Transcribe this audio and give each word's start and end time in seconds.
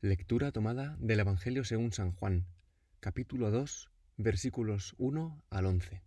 Lectura 0.00 0.52
tomada 0.52 0.96
del 1.00 1.18
Evangelio 1.18 1.64
según 1.64 1.90
San 1.90 2.12
Juan, 2.12 2.46
capítulo 3.00 3.50
2, 3.50 3.90
versículos 4.16 4.94
1 4.98 5.42
al 5.50 5.66
11. 5.66 6.04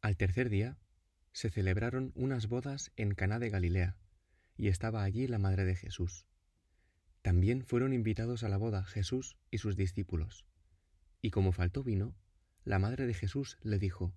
Al 0.00 0.16
tercer 0.16 0.48
día 0.48 0.78
se 1.32 1.50
celebraron 1.50 2.12
unas 2.14 2.46
bodas 2.46 2.92
en 2.94 3.16
Caná 3.16 3.40
de 3.40 3.50
Galilea, 3.50 3.96
y 4.56 4.68
estaba 4.68 5.02
allí 5.02 5.26
la 5.26 5.40
madre 5.40 5.64
de 5.64 5.74
Jesús. 5.74 6.24
También 7.20 7.64
fueron 7.64 7.92
invitados 7.92 8.44
a 8.44 8.48
la 8.48 8.58
boda 8.58 8.84
Jesús 8.84 9.36
y 9.50 9.58
sus 9.58 9.74
discípulos. 9.74 10.46
Y 11.20 11.32
como 11.32 11.50
faltó 11.50 11.82
vino, 11.82 12.14
la 12.62 12.78
madre 12.78 13.08
de 13.08 13.14
Jesús 13.14 13.58
le 13.60 13.80
dijo, 13.80 14.14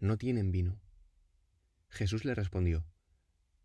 No 0.00 0.18
tienen 0.18 0.50
vino. 0.50 0.80
Jesús 1.90 2.24
le 2.24 2.34
respondió, 2.34 2.84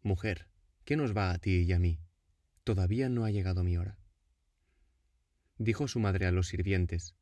Mujer, 0.04 0.46
¿qué 0.86 0.98
nos 0.98 1.18
va 1.18 1.32
a 1.32 1.40
ti 1.40 1.64
y 1.64 1.74
a 1.74 1.80
mí? 1.80 2.00
Todavía 2.68 3.08
no 3.08 3.24
ha 3.24 3.32
llegado 3.32 3.64
mi 3.64 3.78
hora. 3.78 3.98
Dijo 5.58 5.88
su 5.88 6.02
madre 6.02 6.26
a 6.26 6.34
los 6.34 6.50
sirvientes, 6.50 7.16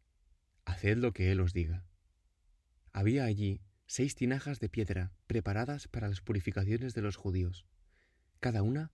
Haced 0.66 0.98
lo 0.98 1.13
que 1.13 1.31
él 1.31 1.40
os 1.40 1.53
diga. 1.53 1.86
Había 2.91 3.26
allí 3.26 3.62
seis 3.86 4.16
tinajas 4.16 4.59
de 4.59 4.70
piedra 4.70 5.12
preparadas 5.27 5.88
para 5.88 6.08
las 6.09 6.22
purificaciones 6.22 6.95
de 6.95 7.03
los 7.03 7.16
judíos, 7.16 7.67
cada 8.39 8.63
una 8.63 8.91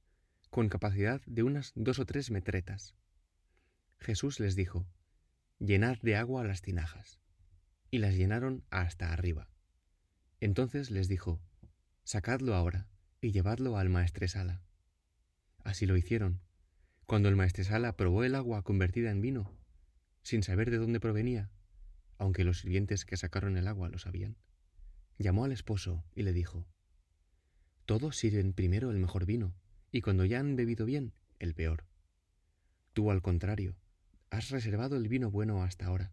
con 0.49 0.67
capacidad 0.67 1.21
de 1.25 1.43
unas 1.43 1.71
dos 1.75 1.99
o 1.99 2.05
tres 2.05 2.31
metretas. 2.31 2.95
Jesús 3.97 4.41
les 4.41 4.57
dijo, 4.57 4.85
Llenad 5.57 5.99
de 6.01 6.17
agua 6.17 6.43
las 6.43 6.61
tinajas. 6.61 7.17
Y 7.91 7.99
las 7.99 8.15
llenaron 8.15 8.65
hasta 8.71 9.13
arriba. 9.13 9.47
Entonces 10.41 10.91
les 10.91 11.07
dijo, 11.07 11.41
Sacadlo 12.03 12.55
ahora 12.55 12.89
y 13.21 13.31
llevadlo 13.31 13.77
al 13.77 13.87
maestresala. 13.87 14.61
Así 15.63 15.85
lo 15.85 15.97
hicieron. 15.97 16.41
Cuando 17.05 17.29
el 17.29 17.35
maestresala 17.35 17.95
probó 17.97 18.23
el 18.23 18.35
agua 18.35 18.63
convertida 18.63 19.11
en 19.11 19.21
vino, 19.21 19.53
sin 20.23 20.43
saber 20.43 20.71
de 20.71 20.77
dónde 20.77 20.99
provenía, 20.99 21.49
aunque 22.17 22.43
los 22.43 22.59
sirvientes 22.59 23.05
que 23.05 23.17
sacaron 23.17 23.57
el 23.57 23.67
agua 23.67 23.89
lo 23.89 23.99
sabían, 23.99 24.37
llamó 25.17 25.45
al 25.45 25.51
esposo 25.51 26.03
y 26.15 26.23
le 26.23 26.33
dijo, 26.33 26.65
Todos 27.85 28.17
sirven 28.17 28.53
primero 28.53 28.91
el 28.91 28.97
mejor 28.97 29.25
vino, 29.25 29.53
y 29.91 30.01
cuando 30.01 30.25
ya 30.25 30.39
han 30.39 30.55
bebido 30.55 30.85
bien, 30.85 31.13
el 31.39 31.53
peor. 31.53 31.85
Tú, 32.93 33.11
al 33.11 33.21
contrario, 33.21 33.75
has 34.29 34.49
reservado 34.49 34.95
el 34.95 35.07
vino 35.07 35.31
bueno 35.31 35.63
hasta 35.63 35.85
ahora. 35.85 36.11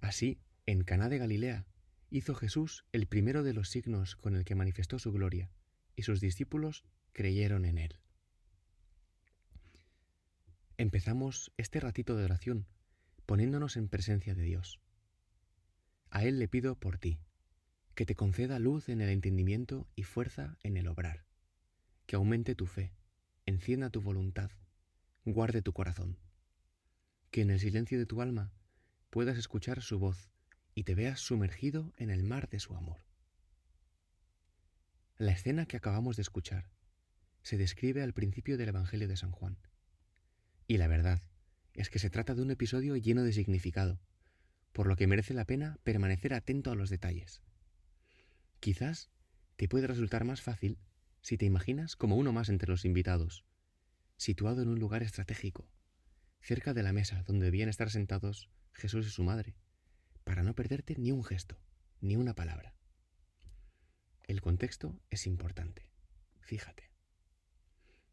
Así, 0.00 0.40
en 0.66 0.82
Caná 0.82 1.08
de 1.08 1.18
Galilea, 1.18 1.66
hizo 2.10 2.34
Jesús 2.34 2.84
el 2.92 3.06
primero 3.06 3.42
de 3.42 3.54
los 3.54 3.68
signos 3.70 4.16
con 4.16 4.34
el 4.34 4.44
que 4.44 4.54
manifestó 4.54 4.98
su 4.98 5.12
gloria, 5.12 5.50
y 5.96 6.02
sus 6.02 6.20
discípulos 6.20 6.84
creyeron 7.12 7.64
en 7.64 7.78
él. 7.78 8.00
Empezamos 10.76 11.52
este 11.56 11.78
ratito 11.80 12.16
de 12.16 12.24
oración 12.24 12.66
poniéndonos 13.26 13.76
en 13.76 13.88
presencia 13.88 14.34
de 14.34 14.42
Dios. 14.42 14.80
A 16.10 16.24
Él 16.24 16.38
le 16.38 16.48
pido 16.48 16.74
por 16.74 16.98
ti, 16.98 17.20
que 17.94 18.06
te 18.06 18.16
conceda 18.16 18.58
luz 18.58 18.88
en 18.88 19.00
el 19.00 19.10
entendimiento 19.10 19.86
y 19.94 20.04
fuerza 20.04 20.58
en 20.62 20.76
el 20.76 20.88
obrar, 20.88 21.26
que 22.06 22.16
aumente 22.16 22.54
tu 22.54 22.66
fe, 22.66 22.92
encienda 23.46 23.90
tu 23.90 24.00
voluntad, 24.00 24.50
guarde 25.24 25.62
tu 25.62 25.72
corazón, 25.72 26.18
que 27.30 27.42
en 27.42 27.50
el 27.50 27.60
silencio 27.60 27.98
de 27.98 28.06
tu 28.06 28.22
alma 28.22 28.52
puedas 29.10 29.38
escuchar 29.38 29.82
su 29.82 29.98
voz 29.98 30.30
y 30.74 30.84
te 30.84 30.94
veas 30.94 31.20
sumergido 31.20 31.92
en 31.98 32.10
el 32.10 32.24
mar 32.24 32.48
de 32.48 32.58
su 32.58 32.74
amor. 32.74 33.04
La 35.18 35.32
escena 35.32 35.66
que 35.66 35.76
acabamos 35.76 36.16
de 36.16 36.22
escuchar 36.22 36.70
se 37.42 37.56
describe 37.56 38.02
al 38.02 38.12
principio 38.12 38.56
del 38.56 38.68
Evangelio 38.68 39.08
de 39.08 39.16
San 39.16 39.30
Juan. 39.30 39.58
Y 40.66 40.78
la 40.78 40.88
verdad 40.88 41.20
es 41.74 41.90
que 41.90 41.98
se 41.98 42.10
trata 42.10 42.34
de 42.34 42.42
un 42.42 42.50
episodio 42.50 42.96
lleno 42.96 43.22
de 43.22 43.32
significado, 43.32 44.00
por 44.72 44.86
lo 44.86 44.96
que 44.96 45.06
merece 45.06 45.34
la 45.34 45.44
pena 45.44 45.78
permanecer 45.82 46.34
atento 46.34 46.70
a 46.70 46.74
los 46.74 46.90
detalles. 46.90 47.42
Quizás 48.60 49.10
te 49.56 49.68
puede 49.68 49.86
resultar 49.86 50.24
más 50.24 50.42
fácil 50.42 50.78
si 51.22 51.36
te 51.36 51.46
imaginas 51.46 51.96
como 51.96 52.16
uno 52.16 52.32
más 52.32 52.48
entre 52.48 52.70
los 52.70 52.84
invitados, 52.84 53.44
situado 54.16 54.62
en 54.62 54.68
un 54.68 54.78
lugar 54.78 55.02
estratégico, 55.02 55.68
cerca 56.40 56.74
de 56.74 56.82
la 56.82 56.92
mesa 56.92 57.22
donde 57.26 57.46
debían 57.46 57.68
estar 57.68 57.90
sentados 57.90 58.48
Jesús 58.72 59.06
y 59.06 59.10
su 59.10 59.22
madre, 59.22 59.56
para 60.24 60.42
no 60.42 60.54
perderte 60.54 60.94
ni 60.96 61.12
un 61.12 61.24
gesto, 61.24 61.58
ni 62.00 62.16
una 62.16 62.34
palabra. 62.34 62.74
El 64.26 64.40
contexto 64.40 65.00
es 65.10 65.26
importante. 65.26 65.90
Fíjate. 66.40 66.89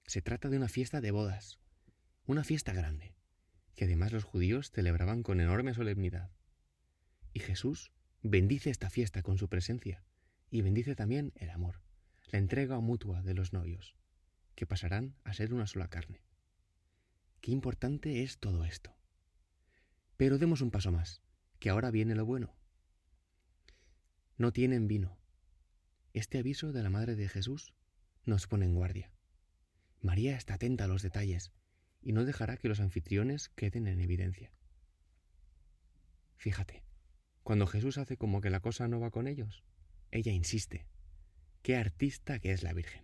Se 0.07 0.21
trata 0.21 0.47
de 0.47 0.55
una 0.55 0.69
fiesta 0.69 1.01
de 1.01 1.11
bodas, 1.11 1.59
una 2.25 2.45
fiesta 2.45 2.71
grande, 2.71 3.13
que 3.75 3.83
además 3.83 4.13
los 4.13 4.23
judíos 4.23 4.71
celebraban 4.71 5.21
con 5.21 5.41
enorme 5.41 5.73
solemnidad. 5.73 6.31
Y 7.33 7.41
Jesús 7.41 7.91
bendice 8.23 8.69
esta 8.69 8.89
fiesta 8.89 9.21
con 9.21 9.37
su 9.37 9.49
presencia 9.49 10.05
y 10.49 10.61
bendice 10.61 10.95
también 10.95 11.33
el 11.35 11.49
amor, 11.49 11.81
la 12.31 12.39
entrega 12.39 12.79
mutua 12.79 13.21
de 13.21 13.33
los 13.33 13.51
novios, 13.51 13.97
que 14.55 14.65
pasarán 14.65 15.17
a 15.25 15.33
ser 15.33 15.53
una 15.53 15.67
sola 15.67 15.89
carne. 15.89 16.23
Qué 17.41 17.51
importante 17.51 18.23
es 18.23 18.37
todo 18.37 18.63
esto. 18.63 18.95
Pero 20.15 20.37
demos 20.37 20.61
un 20.61 20.71
paso 20.71 20.89
más, 20.89 21.21
que 21.59 21.69
ahora 21.69 21.91
viene 21.91 22.15
lo 22.15 22.25
bueno. 22.25 22.55
No 24.37 24.53
tienen 24.53 24.87
vino. 24.87 25.19
Este 26.13 26.37
aviso 26.37 26.71
de 26.71 26.81
la 26.81 26.89
Madre 26.89 27.17
de 27.17 27.27
Jesús 27.27 27.73
nos 28.23 28.47
pone 28.47 28.63
en 28.63 28.73
guardia. 28.73 29.11
María 30.07 30.37
está 30.37 30.53
atenta 30.53 30.85
a 30.85 30.87
los 30.87 31.01
detalles 31.01 31.51
y 32.01 32.13
no 32.13 32.23
dejará 32.23 32.55
que 32.55 32.69
los 32.69 32.79
anfitriones 32.79 33.49
queden 33.49 33.87
en 33.87 33.99
evidencia. 33.99 34.53
Fíjate, 36.37 36.85
cuando 37.43 37.67
Jesús 37.67 37.97
hace 37.97 38.15
como 38.15 38.39
que 38.39 38.49
la 38.49 38.61
cosa 38.61 38.87
no 38.87 39.01
va 39.01 39.11
con 39.11 39.27
ellos, 39.27 39.65
ella 40.11 40.31
insiste. 40.31 40.87
Qué 41.61 41.75
artista 41.75 42.39
que 42.39 42.53
es 42.53 42.63
la 42.63 42.71
Virgen. 42.71 43.03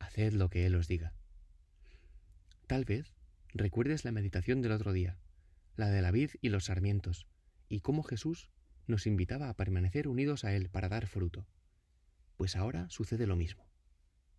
Haced 0.00 0.34
lo 0.34 0.50
que 0.50 0.66
Él 0.66 0.74
os 0.74 0.86
diga. 0.86 1.14
Tal 2.66 2.84
vez 2.84 3.14
recuerdes 3.54 4.04
la 4.04 4.12
meditación 4.12 4.60
del 4.60 4.72
otro 4.72 4.92
día, 4.92 5.18
la 5.76 5.88
de 5.88 6.02
la 6.02 6.10
vid 6.10 6.32
y 6.42 6.50
los 6.50 6.66
sarmientos, 6.66 7.26
y 7.70 7.80
cómo 7.80 8.02
Jesús 8.02 8.50
nos 8.86 9.06
invitaba 9.06 9.48
a 9.48 9.56
permanecer 9.56 10.06
unidos 10.06 10.44
a 10.44 10.54
Él 10.54 10.68
para 10.68 10.90
dar 10.90 11.06
fruto. 11.06 11.46
Pues 12.36 12.54
ahora 12.54 12.86
sucede 12.90 13.26
lo 13.26 13.36
mismo. 13.36 13.66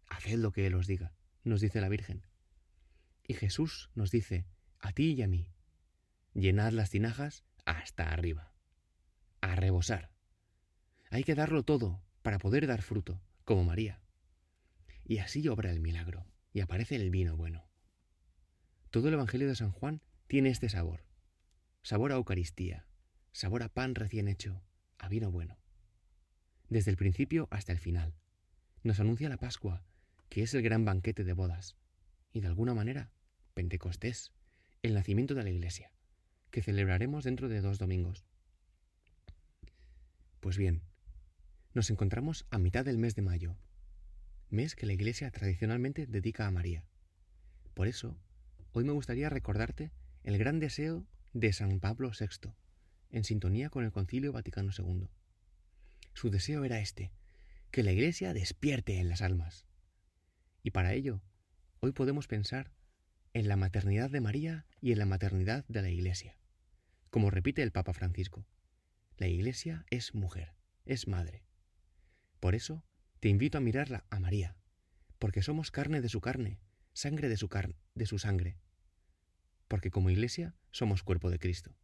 Haced 0.07 0.37
lo 0.37 0.51
que 0.51 0.67
Él 0.67 0.75
os 0.75 0.85
diga 0.85 1.15
nos 1.49 1.61
dice 1.61 1.81
la 1.81 1.89
Virgen. 1.89 2.25
Y 3.27 3.33
Jesús 3.33 3.89
nos 3.95 4.11
dice, 4.11 4.45
a 4.79 4.91
ti 4.93 5.11
y 5.13 5.21
a 5.21 5.27
mí, 5.27 5.51
llenad 6.33 6.71
las 6.71 6.89
tinajas 6.89 7.43
hasta 7.65 8.11
arriba, 8.11 8.53
a 9.41 9.55
rebosar. 9.55 10.11
Hay 11.11 11.23
que 11.23 11.35
darlo 11.35 11.63
todo 11.63 12.01
para 12.21 12.39
poder 12.39 12.67
dar 12.67 12.81
fruto, 12.81 13.21
como 13.43 13.63
María. 13.63 14.01
Y 15.03 15.17
así 15.17 15.47
obra 15.47 15.71
el 15.71 15.79
milagro, 15.79 16.25
y 16.53 16.61
aparece 16.61 16.95
el 16.95 17.09
vino 17.09 17.35
bueno. 17.35 17.67
Todo 18.91 19.07
el 19.07 19.15
Evangelio 19.15 19.47
de 19.47 19.55
San 19.55 19.71
Juan 19.71 20.01
tiene 20.27 20.49
este 20.49 20.69
sabor. 20.69 21.03
Sabor 21.83 22.11
a 22.11 22.15
Eucaristía, 22.15 22.87
sabor 23.31 23.63
a 23.63 23.69
pan 23.69 23.95
recién 23.95 24.27
hecho, 24.27 24.63
a 24.97 25.09
vino 25.09 25.31
bueno. 25.31 25.57
Desde 26.69 26.91
el 26.91 26.97
principio 26.97 27.47
hasta 27.51 27.71
el 27.71 27.79
final. 27.79 28.15
Nos 28.83 28.99
anuncia 28.99 29.29
la 29.29 29.37
Pascua, 29.37 29.83
que 30.29 30.43
es 30.43 30.53
el 30.53 30.61
gran 30.61 30.85
banquete 30.85 31.23
de 31.23 31.33
bodas, 31.33 31.75
y 32.31 32.41
de 32.41 32.47
alguna 32.47 32.73
manera, 32.73 33.11
Pentecostés, 33.53 34.31
el 34.83 34.93
nacimiento 34.93 35.33
de 35.33 35.43
la 35.43 35.49
Iglesia, 35.49 35.91
que 36.51 36.61
celebraremos 36.61 37.23
dentro 37.23 37.49
de 37.49 37.61
dos 37.61 37.79
domingos. 37.79 38.25
Pues 40.39 40.57
bien, 40.57 40.81
nos 41.73 41.89
encontramos 41.89 42.45
a 42.49 42.59
mitad 42.59 42.85
del 42.85 42.97
mes 42.97 43.15
de 43.15 43.21
mayo, 43.21 43.57
mes 44.49 44.75
que 44.75 44.85
la 44.85 44.93
Iglesia 44.93 45.29
tradicionalmente 45.31 46.07
dedica 46.07 46.47
a 46.47 46.51
María. 46.51 46.85
Por 47.73 47.87
eso, 47.87 48.17
hoy 48.71 48.83
me 48.83 48.93
gustaría 48.93 49.29
recordarte 49.29 49.91
el 50.23 50.37
gran 50.37 50.59
deseo 50.59 51.05
de 51.33 51.53
San 51.53 51.79
Pablo 51.79 52.11
VI, 52.17 52.51
en 53.11 53.23
sintonía 53.23 53.69
con 53.69 53.83
el 53.83 53.91
Concilio 53.91 54.31
Vaticano 54.31 54.71
II. 54.77 55.07
Su 56.13 56.29
deseo 56.29 56.63
era 56.63 56.79
este, 56.79 57.11
que 57.71 57.83
la 57.83 57.91
Iglesia 57.91 58.33
despierte 58.33 58.99
en 58.99 59.09
las 59.09 59.21
almas, 59.21 59.65
y 60.69 60.71
para 60.71 60.93
ello, 60.93 61.19
hoy 61.79 61.93
podemos 61.93 62.27
pensar 62.27 62.71
en 63.33 63.47
la 63.47 63.55
maternidad 63.55 64.11
de 64.11 64.21
María 64.21 64.67
y 64.81 64.91
en 64.91 64.99
la 64.99 65.07
maternidad 65.07 65.65
de 65.67 65.81
la 65.81 65.89
Iglesia. 65.89 66.37
Como 67.09 67.31
repite 67.31 67.63
el 67.63 67.71
Papa 67.71 67.91
Francisco, 67.91 68.45
la 69.17 69.25
Iglesia 69.25 69.83
es 69.89 70.13
mujer, 70.13 70.53
es 70.85 71.07
madre. 71.07 71.43
Por 72.39 72.53
eso, 72.53 72.85
te 73.19 73.29
invito 73.29 73.57
a 73.57 73.61
mirarla 73.61 74.05
a 74.11 74.19
María, 74.19 74.57
porque 75.17 75.41
somos 75.41 75.71
carne 75.71 76.01
de 76.01 76.09
su 76.09 76.21
carne, 76.21 76.59
sangre 76.93 77.29
de 77.29 77.37
su 77.37 77.49
carne, 77.49 77.81
de 77.95 78.05
su 78.05 78.19
sangre. 78.19 78.59
Porque 79.67 79.89
como 79.89 80.11
Iglesia 80.11 80.53
somos 80.69 81.01
cuerpo 81.01 81.31
de 81.31 81.39
Cristo. 81.39 81.75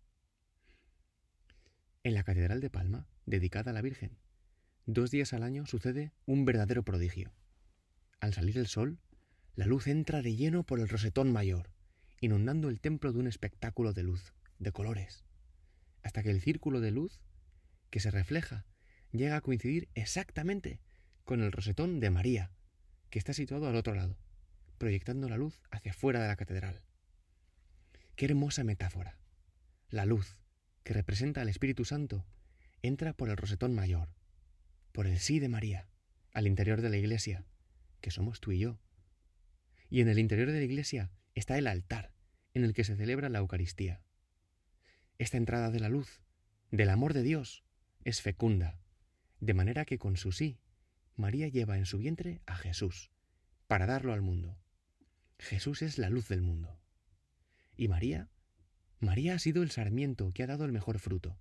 En 2.04 2.14
la 2.14 2.24
Catedral 2.24 2.62
de 2.62 2.70
Palma, 2.70 3.08
dedicada 3.26 3.72
a 3.72 3.74
la 3.74 3.82
Virgen, 3.82 4.20
dos 4.86 5.10
días 5.10 5.34
al 5.34 5.42
año 5.42 5.66
sucede 5.66 6.12
un 6.28 6.46
verdadero 6.46 6.84
prodigio. 6.84 7.34
Al 8.26 8.34
salir 8.34 8.58
el 8.58 8.66
sol, 8.66 8.98
la 9.54 9.68
luz 9.68 9.86
entra 9.86 10.24
de 10.24 10.36
lleno 10.36 10.64
por 10.64 10.80
el 10.80 10.90
rosetón 10.90 11.32
mayor 11.32 11.70
inundando 12.22 12.70
el 12.70 12.82
templo 12.82 13.14
de 13.14 13.20
un 13.20 13.28
espectáculo 13.28 13.94
de 13.94 14.02
luz, 14.02 14.34
de 14.58 14.72
colores, 14.72 15.24
hasta 16.02 16.24
que 16.24 16.32
el 16.32 16.42
círculo 16.42 16.82
de 16.82 16.90
luz 16.90 17.22
que 17.92 18.00
se 18.00 18.10
refleja 18.10 18.66
llega 19.12 19.36
a 19.36 19.42
coincidir 19.42 19.90
exactamente 19.94 20.80
con 21.24 21.44
el 21.44 21.52
rosetón 21.52 22.00
de 22.00 22.10
María, 22.10 22.50
que 23.12 23.20
está 23.20 23.32
situado 23.32 23.68
al 23.68 23.76
otro 23.76 23.94
lado, 23.94 24.18
proyectando 24.80 25.30
la 25.30 25.38
luz 25.38 25.62
hacia 25.70 25.94
fuera 25.94 26.20
de 26.20 26.28
la 26.28 26.36
catedral. 26.36 26.82
Qué 28.16 28.26
hermosa 28.26 28.64
metáfora. 28.64 29.20
La 29.92 30.08
luz, 30.08 30.40
que 30.84 30.94
representa 30.94 31.42
al 31.42 31.50
Espíritu 31.50 31.86
Santo, 31.86 32.26
entra 32.82 33.14
por 33.14 33.30
el 33.30 33.38
rosetón 33.38 33.76
mayor, 33.76 34.10
por 34.94 35.06
el 35.06 35.20
sí 35.20 35.38
de 35.38 35.48
María, 35.50 35.88
al 36.34 36.48
interior 36.48 36.82
de 36.82 36.90
la 36.90 36.98
iglesia, 36.98 37.46
que 38.06 38.12
somos 38.12 38.40
tú 38.40 38.52
y 38.52 38.60
yo. 38.60 38.78
Y 39.90 40.02
en 40.02 40.10
el 40.10 40.20
interior 40.20 40.52
de 40.52 40.60
la 40.60 40.64
iglesia 40.64 41.10
está 41.34 41.58
el 41.58 41.66
altar, 41.66 42.14
en 42.54 42.64
el 42.64 42.76
que 42.76 42.84
se 42.84 42.96
celebra 42.96 43.30
la 43.30 43.40
Eucaristía. 43.40 44.04
Esta 45.18 45.38
entrada 45.38 45.72
de 45.72 45.80
la 45.80 45.90
luz, 45.90 46.22
del 46.70 46.92
amor 46.92 47.16
de 47.16 47.24
Dios, 47.24 47.64
es 48.04 48.22
fecunda, 48.22 48.80
de 49.40 49.56
manera 49.56 49.86
que 49.86 49.98
con 49.98 50.18
su 50.18 50.32
sí, 50.32 50.60
María 51.16 51.48
lleva 51.48 51.80
en 51.80 51.88
su 51.88 51.98
vientre 51.98 52.44
a 52.46 52.56
Jesús, 52.56 53.10
para 53.66 53.88
darlo 53.88 54.14
al 54.14 54.22
mundo. 54.22 54.56
Jesús 55.40 55.82
es 55.82 55.98
la 55.98 56.12
luz 56.12 56.28
del 56.28 56.44
mundo. 56.44 56.80
¿Y 57.76 57.88
María? 57.88 58.30
María 59.00 59.34
ha 59.34 59.40
sido 59.40 59.64
el 59.64 59.72
sarmiento 59.72 60.32
que 60.32 60.44
ha 60.44 60.48
dado 60.48 60.66
el 60.66 60.72
mejor 60.72 61.00
fruto, 61.00 61.40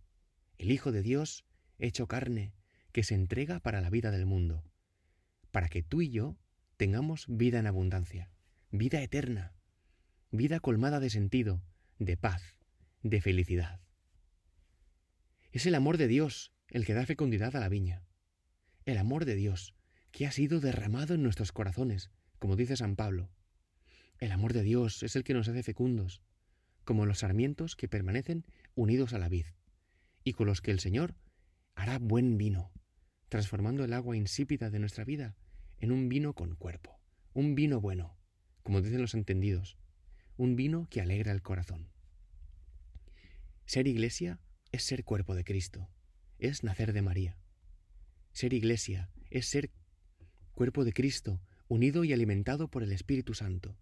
el 0.56 0.70
Hijo 0.70 0.92
de 0.92 1.02
Dios 1.02 1.44
hecho 1.78 2.08
carne, 2.08 2.54
que 2.90 3.02
se 3.02 3.14
entrega 3.14 3.60
para 3.60 3.82
la 3.82 3.90
vida 3.90 4.10
del 4.10 4.24
mundo, 4.24 4.64
para 5.50 5.68
que 5.68 5.82
tú 5.82 6.00
y 6.00 6.08
yo 6.08 6.38
tengamos 6.76 7.26
vida 7.28 7.58
en 7.58 7.66
abundancia, 7.66 8.30
vida 8.70 9.00
eterna, 9.00 9.54
vida 10.30 10.60
colmada 10.60 10.98
de 11.00 11.10
sentido, 11.10 11.62
de 11.98 12.16
paz, 12.16 12.42
de 13.02 13.20
felicidad. 13.20 13.80
Es 15.52 15.66
el 15.66 15.76
amor 15.76 15.98
de 15.98 16.08
Dios 16.08 16.52
el 16.68 16.84
que 16.84 16.94
da 16.94 17.06
fecundidad 17.06 17.54
a 17.54 17.60
la 17.60 17.68
viña. 17.68 18.02
El 18.84 18.98
amor 18.98 19.24
de 19.24 19.36
Dios, 19.36 19.74
que 20.10 20.26
ha 20.26 20.32
sido 20.32 20.60
derramado 20.60 21.14
en 21.14 21.22
nuestros 21.22 21.52
corazones, 21.52 22.10
como 22.38 22.56
dice 22.56 22.76
San 22.76 22.96
Pablo. 22.96 23.30
El 24.18 24.32
amor 24.32 24.52
de 24.52 24.62
Dios 24.62 25.02
es 25.02 25.14
el 25.14 25.22
que 25.22 25.34
nos 25.34 25.48
hace 25.48 25.62
fecundos, 25.62 26.22
como 26.84 27.06
los 27.06 27.20
sarmientos 27.20 27.76
que 27.76 27.88
permanecen 27.88 28.44
unidos 28.74 29.12
a 29.12 29.18
la 29.18 29.28
vid, 29.28 29.46
y 30.24 30.32
con 30.32 30.46
los 30.46 30.60
que 30.60 30.72
el 30.72 30.80
Señor 30.80 31.14
hará 31.76 31.98
buen 31.98 32.36
vino, 32.36 32.72
transformando 33.28 33.84
el 33.84 33.92
agua 33.92 34.16
insípida 34.16 34.70
de 34.70 34.80
nuestra 34.80 35.04
vida 35.04 35.36
en 35.84 35.92
un 35.92 36.08
vino 36.08 36.32
con 36.32 36.56
cuerpo, 36.56 36.98
un 37.34 37.54
vino 37.54 37.78
bueno, 37.78 38.16
como 38.62 38.80
dicen 38.80 39.02
los 39.02 39.12
entendidos, 39.12 39.76
un 40.38 40.56
vino 40.56 40.88
que 40.88 41.02
alegra 41.02 41.30
el 41.30 41.42
corazón. 41.42 41.90
Ser 43.66 43.86
iglesia 43.86 44.40
es 44.72 44.82
ser 44.82 45.04
cuerpo 45.04 45.34
de 45.34 45.44
Cristo, 45.44 45.90
es 46.38 46.64
nacer 46.64 46.94
de 46.94 47.02
María. 47.02 47.36
Ser 48.32 48.54
iglesia 48.54 49.10
es 49.28 49.46
ser 49.46 49.72
cuerpo 50.52 50.86
de 50.86 50.94
Cristo, 50.94 51.42
unido 51.68 52.02
y 52.04 52.14
alimentado 52.14 52.68
por 52.68 52.82
el 52.82 52.90
Espíritu 52.90 53.34
Santo, 53.34 53.76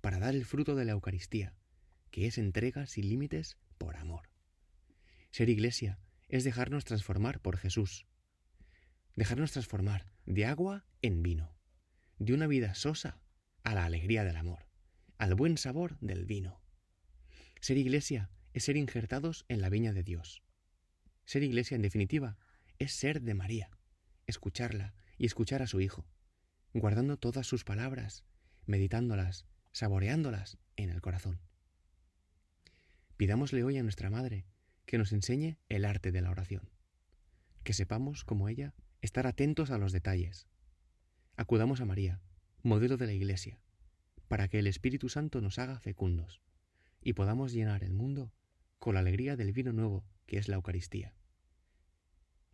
para 0.00 0.18
dar 0.18 0.34
el 0.34 0.46
fruto 0.46 0.74
de 0.74 0.86
la 0.86 0.92
Eucaristía, 0.92 1.54
que 2.10 2.26
es 2.26 2.38
entrega 2.38 2.86
sin 2.86 3.10
límites 3.10 3.58
por 3.76 3.96
amor. 3.96 4.30
Ser 5.30 5.50
iglesia 5.50 5.98
es 6.30 6.44
dejarnos 6.44 6.86
transformar 6.86 7.40
por 7.40 7.58
Jesús, 7.58 8.06
dejarnos 9.16 9.52
transformar 9.52 10.11
de 10.26 10.46
agua 10.46 10.84
en 11.02 11.22
vino, 11.22 11.54
de 12.18 12.34
una 12.34 12.46
vida 12.46 12.74
sosa 12.74 13.20
a 13.64 13.74
la 13.74 13.84
alegría 13.84 14.24
del 14.24 14.36
amor, 14.36 14.66
al 15.18 15.34
buen 15.34 15.58
sabor 15.58 15.98
del 16.00 16.26
vino. 16.26 16.60
Ser 17.60 17.76
iglesia 17.76 18.30
es 18.52 18.64
ser 18.64 18.76
injertados 18.76 19.44
en 19.48 19.60
la 19.60 19.68
viña 19.68 19.92
de 19.92 20.02
Dios. 20.02 20.42
Ser 21.24 21.42
iglesia, 21.42 21.74
en 21.74 21.82
definitiva, 21.82 22.38
es 22.78 22.92
ser 22.92 23.22
de 23.22 23.34
María, 23.34 23.70
escucharla 24.26 24.94
y 25.18 25.26
escuchar 25.26 25.62
a 25.62 25.66
su 25.66 25.80
Hijo, 25.80 26.06
guardando 26.74 27.18
todas 27.18 27.46
sus 27.46 27.64
palabras, 27.64 28.24
meditándolas, 28.66 29.46
saboreándolas 29.72 30.58
en 30.76 30.90
el 30.90 31.00
corazón. 31.00 31.40
Pidámosle 33.16 33.62
hoy 33.64 33.78
a 33.78 33.82
nuestra 33.82 34.10
Madre 34.10 34.46
que 34.86 34.98
nos 34.98 35.12
enseñe 35.12 35.58
el 35.68 35.84
arte 35.84 36.12
de 36.12 36.22
la 36.22 36.30
oración, 36.30 36.70
que 37.62 37.72
sepamos, 37.72 38.24
como 38.24 38.48
ella, 38.48 38.74
estar 39.02 39.26
atentos 39.26 39.70
a 39.70 39.78
los 39.78 39.92
detalles. 39.92 40.46
Acudamos 41.36 41.80
a 41.80 41.84
María, 41.84 42.22
modelo 42.62 42.96
de 42.96 43.06
la 43.06 43.12
Iglesia, 43.12 43.58
para 44.28 44.48
que 44.48 44.60
el 44.60 44.66
Espíritu 44.66 45.08
Santo 45.08 45.40
nos 45.40 45.58
haga 45.58 45.78
fecundos 45.80 46.40
y 47.02 47.12
podamos 47.12 47.52
llenar 47.52 47.82
el 47.84 47.92
mundo 47.92 48.32
con 48.78 48.94
la 48.94 49.00
alegría 49.00 49.36
del 49.36 49.52
vino 49.52 49.72
nuevo 49.72 50.06
que 50.26 50.38
es 50.38 50.48
la 50.48 50.54
Eucaristía. 50.54 51.14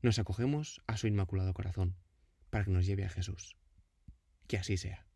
Nos 0.01 0.19
acogemos 0.19 0.81
a 0.87 0.97
su 0.97 1.07
Inmaculado 1.07 1.53
Corazón 1.53 1.97
para 2.51 2.65
que 2.65 2.71
nos 2.71 2.87
lleve 2.87 3.05
a 3.05 3.11
Jesús. 3.11 3.57
Que 4.47 4.57
así 4.57 4.77
sea. 4.77 5.08